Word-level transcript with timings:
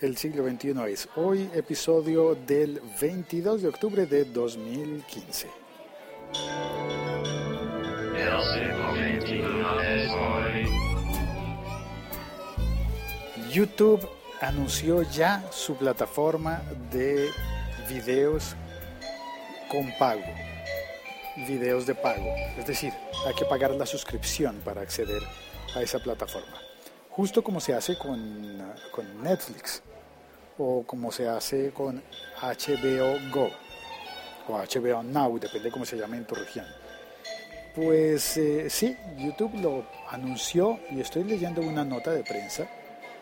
el 0.00 0.16
siglo 0.16 0.46
XXI 0.48 0.92
es. 0.92 1.08
Hoy 1.16 1.48
episodio 1.54 2.34
del 2.34 2.80
22 3.00 3.62
de 3.62 3.68
octubre 3.68 4.06
de 4.06 4.24
2015. 4.26 5.48
YouTube 13.50 14.06
anunció 14.40 15.02
ya 15.02 15.42
su 15.50 15.76
plataforma 15.76 16.60
de 16.92 17.30
videos 17.88 18.54
con 19.70 19.90
pago, 19.98 20.20
videos 21.48 21.86
de 21.86 21.94
pago. 21.94 22.34
Es 22.58 22.66
decir, 22.66 22.92
hay 23.26 23.34
que 23.34 23.46
pagar 23.46 23.70
la 23.70 23.86
suscripción 23.86 24.56
para 24.62 24.82
acceder 24.82 25.22
a 25.74 25.80
esa 25.80 25.98
plataforma. 25.98 26.58
Justo 27.16 27.42
como 27.42 27.60
se 27.60 27.72
hace 27.72 27.96
con, 27.96 28.62
con 28.92 29.22
Netflix 29.22 29.82
o 30.58 30.82
como 30.86 31.10
se 31.10 31.26
hace 31.26 31.70
con 31.70 32.02
HBO 32.42 33.18
Go 33.32 33.50
o 34.48 34.58
HBO 34.58 35.02
Now, 35.02 35.38
depende 35.38 35.70
cómo 35.70 35.86
se 35.86 35.96
llame 35.96 36.18
en 36.18 36.26
tu 36.26 36.34
región. 36.34 36.66
Pues 37.74 38.36
eh, 38.36 38.68
sí, 38.68 38.94
YouTube 39.16 39.54
lo 39.62 39.86
anunció 40.10 40.78
y 40.90 41.00
estoy 41.00 41.24
leyendo 41.24 41.62
una 41.62 41.86
nota 41.86 42.10
de 42.10 42.22
prensa 42.22 42.68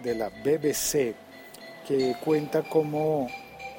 de 0.02 0.16
la 0.16 0.28
BBC 0.28 1.14
que 1.86 2.16
cuenta 2.24 2.62
cómo 2.62 3.28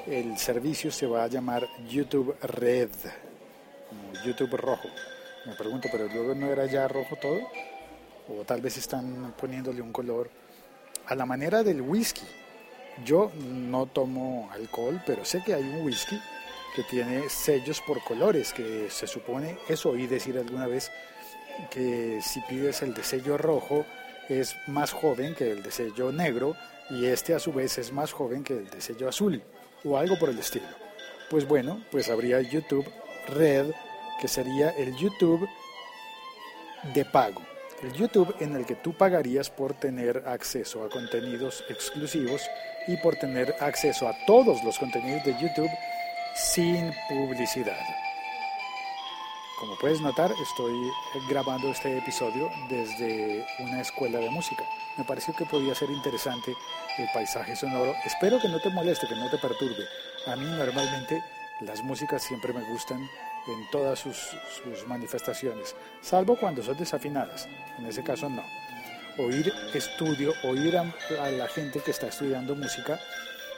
el 0.07 0.37
servicio 0.37 0.91
se 0.91 1.07
va 1.07 1.25
a 1.25 1.27
llamar 1.27 1.67
YouTube 1.89 2.37
Red, 2.41 2.91
YouTube 4.25 4.55
rojo. 4.55 4.87
Me 5.45 5.55
pregunto, 5.55 5.89
pero 5.91 6.07
luego 6.07 6.34
no 6.34 6.47
era 6.47 6.65
ya 6.67 6.87
rojo 6.87 7.17
todo, 7.21 7.39
o 8.29 8.43
tal 8.43 8.61
vez 8.61 8.77
están 8.77 9.34
poniéndole 9.39 9.81
un 9.81 9.91
color 9.91 10.29
a 11.07 11.15
la 11.15 11.25
manera 11.25 11.63
del 11.63 11.81
whisky. 11.81 12.25
Yo 13.03 13.31
no 13.38 13.88
tomo 13.88 14.49
alcohol, 14.51 15.01
pero 15.05 15.25
sé 15.25 15.43
que 15.43 15.53
hay 15.53 15.63
un 15.63 15.85
whisky 15.85 16.20
que 16.76 16.84
tiene 16.84 17.29
sellos 17.29 17.81
por 17.81 18.03
colores, 18.03 18.53
que 18.53 18.90
se 18.90 19.07
supone, 19.07 19.57
eso 19.70 19.91
oí 19.91 20.07
decir 20.07 20.37
alguna 20.37 20.68
vez, 20.68 20.91
que 21.70 22.20
si 22.21 22.41
pides 22.41 22.81
el 22.81 22.93
de 22.93 23.03
sello 23.03 23.37
rojo 23.37 23.85
es 24.29 24.55
más 24.68 24.91
joven 24.91 25.35
que 25.35 25.51
el 25.51 25.63
de 25.63 25.71
sello 25.71 26.12
negro 26.12 26.55
y 26.90 27.05
este 27.05 27.34
a 27.34 27.40
su 27.40 27.53
vez 27.53 27.77
es 27.77 27.93
más 27.93 28.12
joven 28.12 28.43
que 28.43 28.53
el 28.53 28.70
de 28.70 28.81
sello 28.81 29.07
azul 29.07 29.41
o 29.84 29.98
algo 29.98 30.18
por 30.20 30.29
el 30.29 30.40
estilo. 30.40 30.68
Pues 31.29 31.48
bueno, 31.48 31.81
pues 31.91 32.09
habría 32.09 32.41
YouTube 32.41 32.85
Red, 33.27 33.71
que 34.20 34.27
sería 34.27 34.70
el 34.71 34.96
YouTube 34.96 35.48
de 36.93 37.05
pago. 37.05 37.41
El 37.84 37.91
YouTube 37.93 38.34
en 38.40 38.55
el 38.55 38.65
que 38.65 38.76
tú 38.76 38.93
pagarías 38.93 39.49
por 39.49 39.73
tener 39.73 40.23
acceso 40.27 40.84
a 40.84 40.90
contenidos 40.90 41.63
exclusivos 41.70 42.41
y 42.87 42.95
por 42.98 43.15
tener 43.18 43.54
acceso 43.59 44.07
a 44.07 44.15
todos 44.26 44.63
los 44.63 44.79
contenidos 44.79 45.23
de 45.26 45.34
YouTube 45.34 45.70
sin 46.35 46.93
publicidad. 47.09 47.84
Como 49.59 49.77
puedes 49.77 50.01
notar, 50.01 50.31
estoy 50.41 50.91
grabando 51.29 51.70
este 51.70 51.98
episodio 51.98 52.49
desde 52.70 53.46
una 53.59 53.81
escuela 53.81 54.20
de 54.20 54.29
música. 54.29 54.63
Me 54.98 55.03
pareció 55.03 55.34
que 55.34 55.46
podía 55.46 55.76
ser 55.76 55.90
interesante 55.90 56.53
el 56.98 57.07
paisaje 57.13 57.55
sonoro. 57.55 57.93
Espero 58.05 58.40
que 58.40 58.49
no 58.49 58.59
te 58.59 58.70
moleste, 58.70 59.07
que 59.07 59.15
no 59.15 59.29
te 59.29 59.37
perturbe. 59.37 59.84
A 60.27 60.35
mí 60.35 60.46
normalmente 60.46 61.23
las 61.62 61.81
músicas 61.84 62.23
siempre 62.23 62.53
me 62.53 62.63
gustan 62.70 63.09
en 63.48 63.70
todas 63.71 63.99
sus, 63.99 64.16
sus 64.16 64.88
manifestaciones, 64.88 65.75
salvo 66.01 66.35
cuando 66.35 66.63
son 66.63 66.78
desafinadas. 66.78 67.47
En 67.78 67.85
ese 67.85 68.03
caso 68.03 68.29
no. 68.29 68.44
Oír 69.18 69.52
estudio, 69.74 70.34
oír 70.44 70.78
a, 70.78 70.94
a 71.22 71.31
la 71.31 71.47
gente 71.47 71.79
que 71.79 71.91
está 71.91 72.07
estudiando 72.07 72.56
música 72.56 73.00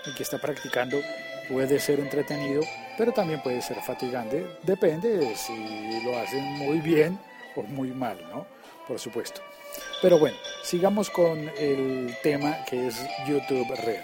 y 0.05 0.13
que 0.13 0.23
está 0.23 0.37
practicando 0.37 0.99
puede 1.47 1.79
ser 1.79 1.99
entretenido, 1.99 2.61
pero 2.97 3.11
también 3.11 3.41
puede 3.41 3.61
ser 3.61 3.77
fatigante. 3.81 4.45
Depende 4.63 5.17
de 5.17 5.35
si 5.35 6.01
lo 6.03 6.17
hacen 6.17 6.43
muy 6.43 6.79
bien 6.79 7.19
o 7.55 7.63
muy 7.63 7.89
mal, 7.89 8.17
¿no? 8.29 8.45
Por 8.87 8.99
supuesto. 8.99 9.41
Pero 10.01 10.19
bueno, 10.19 10.37
sigamos 10.63 11.09
con 11.09 11.49
el 11.57 12.15
tema 12.23 12.63
que 12.65 12.87
es 12.87 12.95
YouTube 13.27 13.75
Red. 13.83 14.03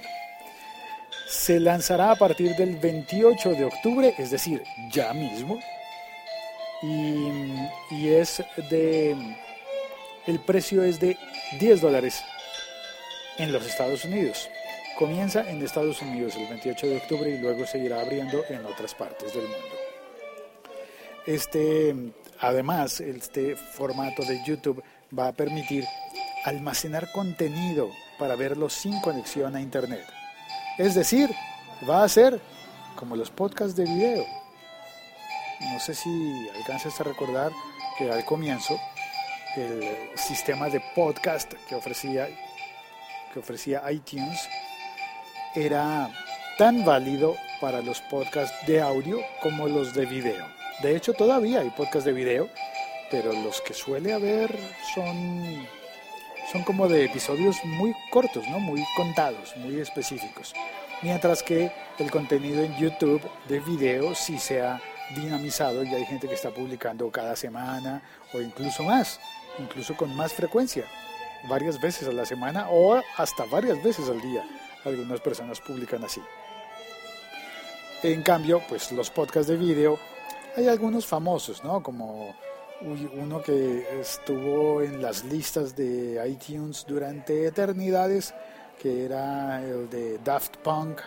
Se 1.28 1.60
lanzará 1.60 2.12
a 2.12 2.16
partir 2.16 2.56
del 2.56 2.78
28 2.78 3.50
de 3.52 3.66
octubre, 3.66 4.14
es 4.18 4.32
decir, 4.32 4.64
ya 4.92 5.14
mismo. 5.14 5.60
Y, 6.84 8.10
es 8.10 8.44
de. 8.70 9.16
El 10.28 10.40
precio 10.40 10.84
es 10.84 11.00
de 11.00 11.18
10 11.60 11.82
dólares 11.82 12.22
en 13.38 13.52
los 13.54 13.66
Estados 13.66 14.04
Unidos. 14.04 14.50
Comienza 15.00 15.50
en 15.50 15.64
Estados 15.64 16.02
Unidos 16.02 16.36
el 16.36 16.48
28 16.48 16.88
de 16.88 16.98
octubre 16.98 17.30
y 17.30 17.40
luego 17.40 17.66
seguirá 17.66 18.02
abriendo 18.02 18.44
en 18.50 18.66
otras 18.66 18.94
partes 18.94 19.34
del 19.34 19.44
mundo. 19.44 19.76
Este, 21.26 21.96
además, 22.40 23.00
este 23.00 23.56
formato 23.56 24.24
de 24.24 24.44
YouTube 24.46 24.84
va 25.18 25.30
a 25.30 25.34
permitir 25.34 25.86
almacenar 26.44 27.12
contenido 27.12 27.90
para 28.20 28.36
verlo 28.36 28.70
sin 28.70 29.00
conexión 29.02 29.56
a 29.56 29.62
Internet. 29.62 30.06
Es 30.78 30.96
decir, 30.96 31.30
va 31.90 32.04
a 32.04 32.10
ser 32.10 32.40
como 32.96 33.16
los 33.16 33.30
podcasts 33.30 33.76
de 33.76 33.86
video. 33.86 34.43
No 35.60 35.80
sé 35.80 35.94
si 35.94 36.50
alcanzas 36.56 37.00
a 37.00 37.04
recordar 37.04 37.52
que 37.98 38.12
al 38.12 38.26
comienzo 38.26 38.80
el 39.56 40.18
sistema 40.18 40.70
de 40.70 40.82
podcast 40.96 41.54
que 41.68 41.76
ofrecía, 41.76 42.28
que 43.34 43.40
ofrecía 43.40 43.84
iTunes 43.92 44.50
era 45.56 46.10
tan 46.58 46.84
válido 46.84 47.36
para 47.62 47.82
los 47.82 48.02
podcasts 48.02 48.56
de 48.68 48.82
audio 48.82 49.20
como 49.42 49.68
los 49.68 49.94
de 49.94 50.06
video. 50.06 50.46
De 50.82 50.96
hecho, 50.96 51.14
todavía 51.14 51.62
hay 51.62 51.70
podcasts 51.70 52.06
de 52.06 52.14
video, 52.14 52.50
pero 53.12 53.32
los 53.32 53.62
que 53.62 53.74
suele 53.74 54.14
haber 54.14 54.58
son, 54.96 55.68
son 56.52 56.64
como 56.64 56.88
de 56.88 57.06
episodios 57.06 57.58
muy 57.64 57.96
cortos, 58.12 58.48
¿no? 58.48 58.60
muy 58.60 58.84
contados, 58.96 59.56
muy 59.58 59.80
específicos. 59.80 60.54
Mientras 61.02 61.44
que 61.44 61.72
el 62.00 62.10
contenido 62.10 62.64
en 62.64 62.76
YouTube 62.78 63.22
de 63.48 63.60
video 63.60 64.16
sí 64.16 64.40
se 64.40 64.62
ha 64.62 64.82
dinamizado 65.16 65.84
y 65.84 65.88
hay 65.90 66.06
gente 66.06 66.28
que 66.28 66.34
está 66.34 66.50
publicando 66.50 67.10
cada 67.12 67.36
semana 67.36 68.02
o 68.34 68.42
incluso 68.42 68.84
más, 68.84 69.20
incluso 69.60 69.96
con 69.96 70.16
más 70.16 70.34
frecuencia, 70.34 70.86
varias 71.50 71.80
veces 71.80 72.08
a 72.08 72.12
la 72.12 72.26
semana 72.26 72.70
o 72.70 73.02
hasta 73.18 73.46
varias 73.46 73.82
veces 73.84 74.10
al 74.10 74.22
día 74.22 74.44
algunas 74.86 75.20
personas 75.20 75.60
publican 75.62 76.04
así. 76.04 76.22
En 78.02 78.22
cambio, 78.22 78.62
pues 78.68 78.92
los 78.92 79.10
podcasts 79.10 79.48
de 79.48 79.56
vídeo, 79.56 79.98
hay 80.58 80.68
algunos 80.68 81.06
famosos, 81.06 81.64
¿no? 81.64 81.82
Como 81.82 82.36
uno 82.82 83.42
que 83.42 83.88
estuvo 84.00 84.82
en 84.82 85.02
las 85.02 85.24
listas 85.24 85.74
de 85.76 86.22
iTunes 86.28 86.86
durante 86.86 87.48
eternidades, 87.48 88.34
que 88.82 89.06
era 89.06 89.64
el 89.64 89.90
de 89.90 90.20
Daft 90.20 90.58
Punk, 90.58 91.00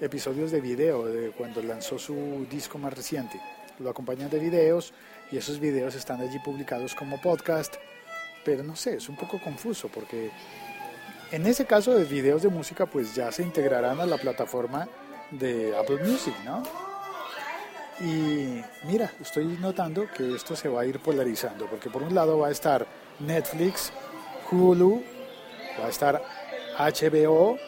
episodios 0.00 0.50
de 0.50 0.60
video 0.60 1.06
de 1.06 1.30
cuando 1.30 1.62
lanzó 1.62 1.98
su 1.98 2.46
disco 2.50 2.78
más 2.78 2.94
reciente. 2.94 3.40
Lo 3.78 3.90
acompañan 3.90 4.30
de 4.30 4.38
videos 4.38 4.92
y 5.30 5.36
esos 5.36 5.60
videos 5.60 5.94
están 5.94 6.20
allí 6.20 6.38
publicados 6.38 6.94
como 6.94 7.20
podcast, 7.20 7.74
pero 8.44 8.62
no 8.62 8.76
sé, 8.76 8.94
es 8.94 9.08
un 9.08 9.16
poco 9.16 9.40
confuso 9.40 9.88
porque 9.88 10.30
en 11.30 11.46
ese 11.46 11.66
caso 11.66 11.94
de 11.94 12.04
videos 12.04 12.42
de 12.42 12.48
música, 12.48 12.86
pues 12.86 13.14
ya 13.14 13.30
se 13.30 13.42
integrarán 13.42 14.00
a 14.00 14.06
la 14.06 14.16
plataforma 14.16 14.88
de 15.30 15.76
Apple 15.76 16.02
Music, 16.02 16.34
¿no? 16.44 16.62
Y 18.00 18.62
mira, 18.84 19.12
estoy 19.20 19.44
notando 19.60 20.06
que 20.16 20.34
esto 20.34 20.56
se 20.56 20.68
va 20.68 20.82
a 20.82 20.86
ir 20.86 21.00
polarizando, 21.00 21.66
porque 21.66 21.90
por 21.90 22.02
un 22.02 22.14
lado 22.14 22.38
va 22.38 22.48
a 22.48 22.50
estar 22.50 22.86
Netflix, 23.18 23.92
Hulu, 24.50 25.02
va 25.80 25.86
a 25.86 25.90
estar 25.90 26.22
HBO 26.78 27.58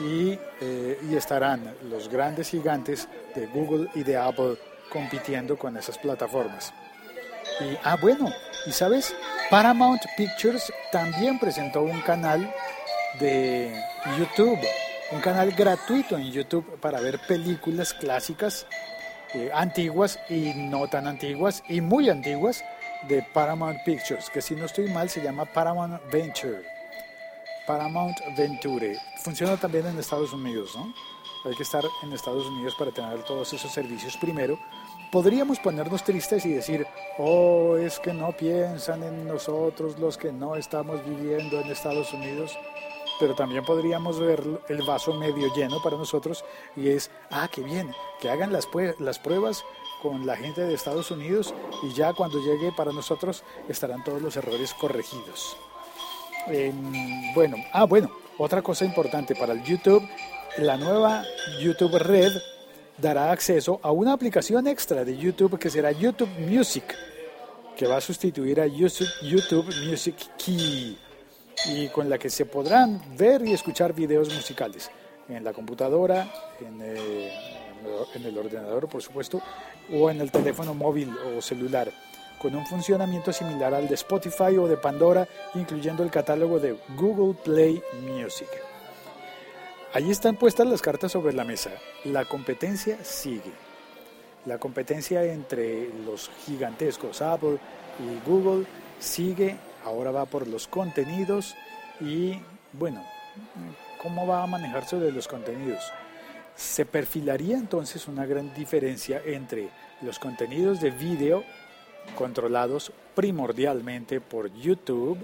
y, 0.00 0.38
eh, 0.60 0.98
y 1.08 1.14
estarán 1.14 1.74
los 1.88 2.08
grandes 2.08 2.48
gigantes 2.48 3.08
de 3.34 3.46
Google 3.46 3.88
y 3.94 4.02
de 4.02 4.16
Apple 4.16 4.56
compitiendo 4.90 5.56
con 5.56 5.76
esas 5.76 5.98
plataformas. 5.98 6.72
Y, 7.60 7.76
ah, 7.84 7.96
bueno, 8.00 8.32
y 8.66 8.72
sabes, 8.72 9.14
Paramount 9.50 10.02
Pictures 10.16 10.72
también 10.92 11.38
presentó 11.38 11.82
un 11.82 12.00
canal 12.00 12.52
de 13.18 13.72
YouTube, 14.18 14.58
un 15.12 15.20
canal 15.20 15.52
gratuito 15.52 16.16
en 16.16 16.30
YouTube 16.30 16.78
para 16.80 17.00
ver 17.00 17.18
películas 17.26 17.92
clásicas, 17.92 18.66
eh, 19.34 19.50
antiguas 19.54 20.18
y 20.28 20.52
no 20.54 20.88
tan 20.88 21.06
antiguas 21.06 21.62
y 21.68 21.80
muy 21.80 22.08
antiguas 22.08 22.64
de 23.08 23.22
Paramount 23.32 23.78
Pictures, 23.84 24.28
que 24.30 24.42
si 24.42 24.54
no 24.54 24.66
estoy 24.66 24.88
mal 24.88 25.08
se 25.08 25.22
llama 25.22 25.44
Paramount 25.44 26.00
Venture. 26.10 26.79
Paramount 27.70 28.18
Venture. 28.36 28.98
Funciona 29.22 29.56
también 29.56 29.86
en 29.86 29.96
Estados 29.96 30.32
Unidos, 30.32 30.74
¿no? 30.74 30.92
Hay 31.44 31.54
que 31.54 31.62
estar 31.62 31.84
en 32.02 32.12
Estados 32.12 32.44
Unidos 32.46 32.74
para 32.74 32.90
tener 32.90 33.22
todos 33.22 33.52
esos 33.52 33.70
servicios 33.70 34.16
primero. 34.16 34.58
Podríamos 35.12 35.60
ponernos 35.60 36.02
tristes 36.02 36.44
y 36.46 36.52
decir, 36.52 36.84
oh, 37.18 37.76
es 37.76 38.00
que 38.00 38.12
no 38.12 38.32
piensan 38.32 39.04
en 39.04 39.24
nosotros 39.24 40.00
los 40.00 40.18
que 40.18 40.32
no 40.32 40.56
estamos 40.56 40.98
viviendo 41.06 41.60
en 41.60 41.70
Estados 41.70 42.12
Unidos. 42.12 42.58
pero 43.20 43.36
también 43.36 43.64
podríamos 43.64 44.18
ver 44.18 44.42
el 44.68 44.82
vaso 44.82 45.14
medio 45.14 45.54
lleno 45.54 45.80
para 45.80 45.96
nosotros 45.96 46.44
y 46.74 46.88
es, 46.88 47.08
ah, 47.30 47.48
qué 47.52 47.60
bien, 47.60 47.94
que 48.18 48.30
hagan 48.30 48.52
las, 48.52 48.66
las 48.98 49.18
pruebas 49.20 49.62
con 50.02 50.26
la 50.26 50.36
gente 50.36 50.62
de 50.62 50.74
Estados 50.74 51.12
Unidos 51.12 51.54
y 51.84 51.92
ya 51.92 52.14
cuando 52.14 52.40
llegue 52.40 52.72
para 52.72 52.92
nosotros 52.92 53.44
estarán 53.68 54.02
todos 54.02 54.20
los 54.22 54.36
errores 54.36 54.74
corregidos. 54.74 55.56
Bueno, 57.34 57.56
ah, 57.72 57.84
bueno, 57.84 58.10
otra 58.38 58.62
cosa 58.62 58.84
importante 58.84 59.34
para 59.34 59.52
el 59.52 59.62
YouTube, 59.62 60.06
la 60.58 60.76
nueva 60.76 61.24
YouTube 61.60 61.98
Red 61.98 62.32
dará 62.98 63.32
acceso 63.32 63.80
a 63.82 63.90
una 63.90 64.12
aplicación 64.12 64.66
extra 64.66 65.04
de 65.04 65.16
YouTube 65.16 65.58
que 65.58 65.70
será 65.70 65.92
YouTube 65.92 66.30
Music, 66.38 66.84
que 67.76 67.86
va 67.86 67.96
a 67.96 68.00
sustituir 68.00 68.60
a 68.60 68.66
YouTube 68.66 69.74
Music 69.88 70.16
Key 70.36 70.98
y 71.66 71.88
con 71.88 72.08
la 72.08 72.18
que 72.18 72.30
se 72.30 72.46
podrán 72.46 73.00
ver 73.16 73.46
y 73.46 73.52
escuchar 73.52 73.92
videos 73.92 74.32
musicales 74.34 74.90
en 75.28 75.44
la 75.44 75.52
computadora, 75.52 76.30
en, 76.60 76.80
eh, 76.82 77.32
en 78.14 78.24
el 78.24 78.36
ordenador 78.36 78.88
por 78.88 79.02
supuesto, 79.02 79.40
o 79.92 80.10
en 80.10 80.20
el 80.20 80.30
teléfono 80.30 80.74
móvil 80.74 81.14
o 81.36 81.40
celular, 81.40 81.90
con 82.40 82.54
un 82.54 82.66
funcionamiento 82.66 83.32
similar 83.32 83.74
al 83.74 83.86
de 83.86 83.94
Spotify 83.94 84.56
o 84.56 84.66
de 84.66 84.78
Pandora, 84.78 85.28
incluyendo 85.54 86.02
el 86.02 86.10
catálogo 86.10 86.58
de 86.58 86.74
Google 86.96 87.34
Play 87.44 87.82
Music. 88.02 88.48
Allí 89.92 90.10
están 90.10 90.36
puestas 90.36 90.66
las 90.66 90.80
cartas 90.80 91.12
sobre 91.12 91.34
la 91.34 91.44
mesa. 91.44 91.70
La 92.04 92.24
competencia 92.24 93.04
sigue. 93.04 93.52
La 94.46 94.56
competencia 94.56 95.22
entre 95.24 95.90
los 96.06 96.30
gigantescos 96.46 97.20
Apple 97.20 97.58
y 97.98 98.28
Google 98.28 98.64
sigue. 98.98 99.58
Ahora 99.84 100.10
va 100.10 100.24
por 100.24 100.46
los 100.46 100.66
contenidos 100.66 101.54
y 102.00 102.40
bueno, 102.72 103.04
¿cómo 104.00 104.26
va 104.26 104.42
a 104.42 104.46
manejarse 104.46 104.96
de 104.96 105.12
los 105.12 105.28
contenidos? 105.28 105.82
Se 106.56 106.86
perfilaría 106.86 107.56
entonces 107.56 108.08
una 108.08 108.24
gran 108.24 108.54
diferencia 108.54 109.20
entre 109.26 109.68
los 110.00 110.18
contenidos 110.18 110.80
de 110.80 110.90
vídeo 110.90 111.44
controlados 112.16 112.92
primordialmente 113.14 114.20
por 114.20 114.52
YouTube, 114.54 115.18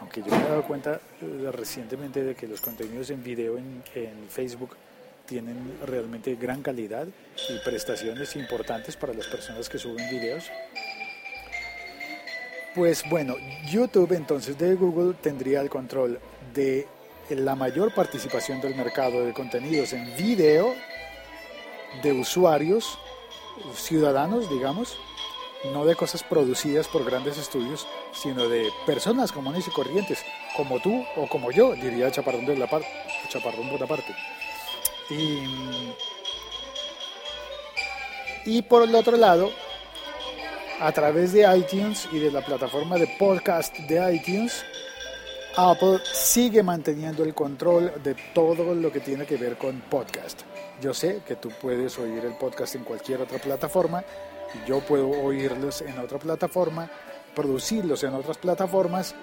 aunque 0.00 0.22
yo 0.22 0.30
me 0.30 0.38
he 0.38 0.48
dado 0.48 0.62
cuenta 0.64 1.00
eh, 1.20 1.50
recientemente 1.52 2.22
de 2.22 2.34
que 2.34 2.46
los 2.46 2.60
contenidos 2.60 3.10
en 3.10 3.22
video 3.22 3.58
en, 3.58 3.82
Facebook 4.28 4.76
tienen 5.26 5.78
realmente 5.86 6.34
gran 6.34 6.62
calidad 6.62 7.06
y 7.06 7.58
prestaciones 7.64 8.34
importantes 8.36 8.96
para 8.96 9.12
las 9.12 9.26
personas 9.26 9.68
que 9.68 9.78
suben 9.78 10.08
videos. 10.10 10.50
Pues 12.74 13.04
bueno, 13.08 13.36
YouTube 13.70 14.12
entonces 14.12 14.58
de 14.58 14.74
Google 14.74 15.14
tendría 15.14 15.60
el 15.60 15.70
control 15.70 16.18
de 16.54 16.86
la 17.28 17.54
mayor 17.54 17.94
participación 17.94 18.60
del 18.60 18.74
mercado 18.74 19.24
de 19.24 19.32
contenidos 19.32 19.92
en 19.92 20.16
video 20.16 20.74
de 22.02 22.12
usuarios, 22.12 22.98
ciudadanos, 23.74 24.48
digamos, 24.50 24.98
no 25.72 25.84
de 25.84 25.94
cosas 25.94 26.22
producidas 26.22 26.88
por 26.88 27.04
grandes 27.04 27.38
estudios, 27.38 27.86
sino 28.12 28.48
de 28.48 28.70
personas 28.86 29.32
comunes 29.32 29.66
y 29.68 29.70
corrientes, 29.70 30.24
como 30.56 30.80
tú 30.80 31.04
o 31.16 31.26
como 31.28 31.50
yo, 31.52 31.74
diría 31.74 32.10
Chaparrón 32.10 32.46
de 32.46 32.56
la 32.56 32.68
parte, 32.68 32.88
Chaparrón 33.28 33.70
Bonaparte. 33.70 34.14
Y, 35.10 35.92
y 38.46 38.62
por 38.62 38.84
el 38.84 38.94
otro 38.94 39.16
lado, 39.16 39.50
a 40.80 40.92
través 40.92 41.32
de 41.32 41.42
iTunes 41.56 42.08
y 42.10 42.18
de 42.18 42.30
la 42.30 42.44
plataforma 42.44 42.96
de 42.96 43.06
podcast 43.18 43.76
de 43.80 44.14
iTunes, 44.14 44.64
Apple 45.56 45.98
sigue 46.04 46.62
manteniendo 46.62 47.22
el 47.22 47.34
control 47.34 47.92
de 48.02 48.14
todo 48.34 48.74
lo 48.74 48.90
que 48.90 49.00
tiene 49.00 49.26
que 49.26 49.36
ver 49.36 49.58
con 49.58 49.80
podcast. 49.82 50.42
Yo 50.80 50.94
sé 50.94 51.20
que 51.26 51.36
tú 51.36 51.50
puedes 51.60 51.98
oír 51.98 52.24
el 52.24 52.34
podcast 52.34 52.76
en 52.76 52.84
cualquier 52.84 53.20
otra 53.20 53.38
plataforma, 53.38 54.02
yo 54.66 54.80
puedo 54.80 55.08
oírlos 55.08 55.82
en 55.82 55.98
otra 55.98 56.18
plataforma, 56.18 56.90
producirlos 57.34 58.02
en 58.04 58.14
otras 58.14 58.38
plataformas, 58.38 59.14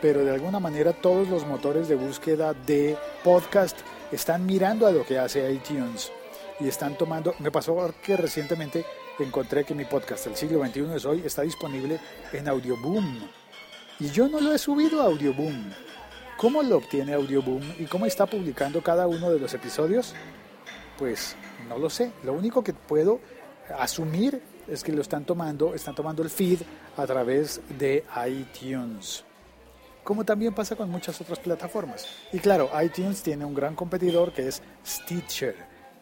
pero 0.00 0.24
de 0.24 0.32
alguna 0.32 0.60
manera 0.60 0.92
todos 0.92 1.28
los 1.28 1.46
motores 1.46 1.88
de 1.88 1.96
búsqueda 1.96 2.54
de 2.54 2.96
podcast 3.22 3.78
están 4.12 4.46
mirando 4.46 4.86
a 4.86 4.92
lo 4.92 5.04
que 5.04 5.18
hace 5.18 5.52
iTunes 5.52 6.10
y 6.58 6.68
están 6.68 6.96
tomando, 6.96 7.34
me 7.38 7.50
pasó 7.50 7.92
que 8.02 8.16
recientemente 8.16 8.84
encontré 9.18 9.64
que 9.64 9.74
mi 9.74 9.84
podcast 9.84 10.26
El 10.26 10.36
siglo 10.36 10.64
XXI 10.64 10.94
es 10.94 11.04
hoy 11.04 11.22
está 11.24 11.42
disponible 11.42 11.98
en 12.32 12.48
Audioboom 12.48 13.28
y 13.98 14.10
yo 14.10 14.28
no 14.28 14.40
lo 14.40 14.54
he 14.54 14.58
subido 14.58 15.02
a 15.02 15.06
Audioboom. 15.06 15.72
¿Cómo 16.38 16.62
lo 16.62 16.78
obtiene 16.78 17.12
Audioboom 17.12 17.62
y 17.78 17.84
cómo 17.84 18.06
está 18.06 18.24
publicando 18.24 18.82
cada 18.82 19.06
uno 19.06 19.30
de 19.30 19.38
los 19.38 19.52
episodios? 19.52 20.14
Pues 20.98 21.36
no 21.68 21.78
lo 21.78 21.90
sé. 21.90 22.10
Lo 22.22 22.32
único 22.32 22.64
que 22.64 22.72
puedo 22.72 23.20
asumir 23.78 24.42
es 24.70 24.84
que 24.84 24.92
lo 24.92 25.02
están 25.02 25.24
tomando, 25.24 25.74
están 25.74 25.94
tomando 25.94 26.22
el 26.22 26.30
feed 26.30 26.60
a 26.96 27.06
través 27.06 27.60
de 27.78 28.04
iTunes. 28.28 29.24
Como 30.04 30.24
también 30.24 30.54
pasa 30.54 30.76
con 30.76 30.90
muchas 30.90 31.20
otras 31.20 31.38
plataformas. 31.38 32.06
Y 32.32 32.38
claro, 32.38 32.70
iTunes 32.82 33.22
tiene 33.22 33.44
un 33.44 33.54
gran 33.54 33.74
competidor 33.74 34.32
que 34.32 34.48
es 34.48 34.62
Stitcher, 34.86 35.56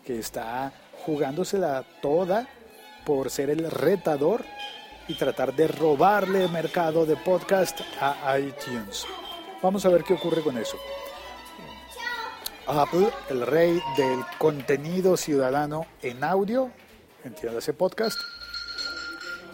que 0.05 0.19
está 0.19 0.73
jugándosela 1.05 1.85
toda 2.01 2.47
por 3.05 3.31
ser 3.31 3.51
el 3.51 3.71
retador 3.71 4.45
y 5.09 5.15
tratar 5.15 5.55
de 5.55 5.69
robarle 5.69 6.45
el 6.45 6.53
mercado 6.53 7.07
de 7.07 7.17
podcast 7.17 7.81
a 8.01 8.39
iTunes. 8.39 9.07
Vamos 9.63 9.85
a 9.85 9.89
ver 9.89 10.05
qué 10.05 10.15
ocurre 10.15 10.43
con 10.43 10.57
eso. 10.59 10.77
Apple, 12.67 13.09
el 13.31 13.47
rey 13.47 13.81
del 13.97 14.21
contenido 14.37 15.17
ciudadano 15.17 15.87
en 16.03 16.23
audio, 16.23 16.71
entiéndase 17.25 17.73
podcast, 17.73 18.19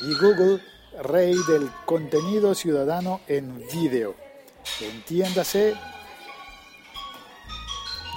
y 0.06 0.14
Google, 0.14 0.60
rey 1.02 1.34
del 1.48 1.70
contenido 1.86 2.54
ciudadano 2.54 3.20
en 3.26 3.58
vídeo. 3.72 4.14
Entiéndase, 4.80 5.74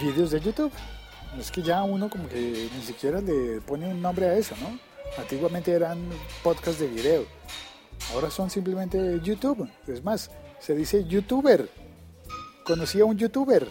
vídeos 0.01 0.31
de 0.31 0.41
YouTube. 0.41 0.71
Es 1.39 1.51
que 1.51 1.61
ya 1.61 1.83
uno 1.83 2.09
como 2.09 2.27
que 2.27 2.69
ni 2.73 2.81
siquiera 2.81 3.21
le 3.21 3.61
pone 3.61 3.87
un 3.87 4.01
nombre 4.01 4.27
a 4.27 4.35
eso, 4.35 4.55
¿no? 4.59 4.77
Antiguamente 5.17 5.71
eran 5.71 6.09
podcasts 6.43 6.79
de 6.79 6.87
video. 6.87 7.25
Ahora 8.13 8.29
son 8.29 8.49
simplemente 8.49 9.19
YouTube. 9.23 9.69
Es 9.87 10.03
más, 10.03 10.29
se 10.59 10.75
dice 10.75 11.05
youtuber. 11.05 11.69
Conocí 12.65 12.99
a 12.99 13.05
un 13.05 13.17
youtuber. 13.17 13.67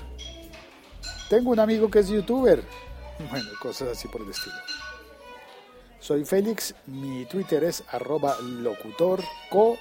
Tengo 1.28 1.50
un 1.50 1.60
amigo 1.60 1.90
que 1.90 1.98
es 1.98 2.08
youtuber. 2.08 2.62
Bueno, 3.30 3.46
cosas 3.60 3.88
así 3.88 4.08
por 4.08 4.22
el 4.22 4.30
estilo. 4.30 4.56
Soy 6.06 6.24
Félix, 6.24 6.72
mi 6.86 7.24
Twitter 7.24 7.64
es 7.64 7.82
arroba 7.90 8.36
locutorco 8.40 9.76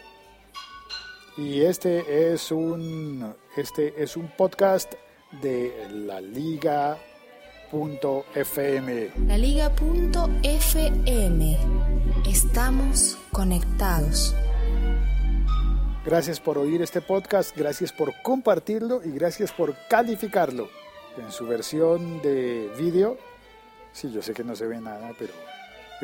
y 1.38 1.62
este 1.62 2.34
es 2.34 2.52
un 2.52 3.36
este 3.56 4.02
es 4.02 4.18
un 4.18 4.30
podcast 4.30 4.92
de 5.44 5.88
la 5.92 6.20
liga.fm. 6.22 6.90
La 9.28 9.38
liga.fm. 9.38 9.78
Estamos 12.28 13.20
conectados. 13.32 14.34
Gracias 16.04 16.40
por 16.40 16.58
oír 16.58 16.82
este 16.82 17.02
podcast, 17.02 17.56
gracias 17.56 17.94
por 17.94 18.20
compartirlo 18.24 19.04
y 19.06 19.12
gracias 19.12 19.52
por 19.52 19.76
calificarlo 19.88 20.70
en 21.24 21.32
su 21.32 21.46
versión 21.46 22.20
de 22.24 22.72
vídeo. 22.80 23.16
Sí, 23.94 24.12
yo 24.12 24.24
sé 24.24 24.34
que 24.34 24.44
no 24.44 24.56
se 24.56 24.66
ve 24.66 24.82
nada, 24.82 25.14
pero 25.20 25.32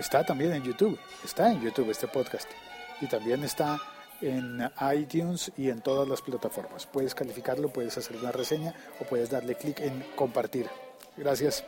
Está 0.02 0.24
también 0.24 0.52
en 0.54 0.64
YouTube, 0.64 0.98
está 1.24 1.52
en 1.52 1.62
YouTube 1.62 1.92
este 1.92 2.08
podcast 2.08 2.50
y 3.02 3.06
también 3.06 3.44
está 3.44 3.78
en 4.20 4.68
iTunes 4.96 5.52
y 5.58 5.70
en 5.70 5.82
todas 5.82 6.08
las 6.08 6.24
plataformas. 6.24 6.88
Puedes 6.88 7.14
calificarlo, 7.14 7.72
puedes 7.72 8.00
hacer 8.00 8.18
una 8.18 8.32
reseña 8.32 8.74
o 9.00 9.04
puedes 9.04 9.30
darle 9.30 9.54
clic 9.54 9.80
en 9.80 10.04
compartir. 10.16 10.68
Gracias. 11.18 11.64